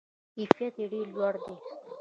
[0.35, 1.55] کیفیت یې ډیر لوړ دی.